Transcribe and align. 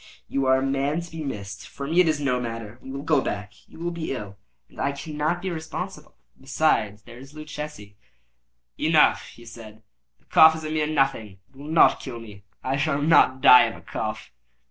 You 0.27 0.47
are 0.47 0.57
a 0.57 0.63
man 0.65 1.01
to 1.01 1.11
be 1.11 1.23
missed. 1.23 1.67
For 1.67 1.85
me 1.85 1.99
it 2.01 2.07
is 2.07 2.19
no 2.19 2.39
matter. 2.39 2.79
We 2.81 2.89
will 2.89 3.03
go 3.03 3.21
back; 3.21 3.53
you 3.67 3.77
will 3.77 3.91
be 3.91 4.11
ill, 4.13 4.35
and 4.67 4.81
I 4.81 4.93
cannot 4.93 5.43
be 5.43 5.51
responsible. 5.51 6.15
Besides, 6.39 7.03
there 7.03 7.19
is 7.19 7.35
Luchesi—" 7.35 7.97
"Enough," 8.79 9.23
he 9.27 9.45
said; 9.45 9.83
"the 10.17 10.25
cough 10.25 10.55
is 10.55 10.63
a 10.63 10.71
mere 10.71 10.87
nothing; 10.87 11.37
it 11.47 11.55
will 11.55 11.67
not 11.67 11.99
kill 11.99 12.19
me. 12.19 12.41
I 12.63 12.77
shall 12.77 12.99
not 12.99 13.41
die 13.41 13.65
of 13.65 13.75
a 13.75 13.81
cough." 13.81 14.31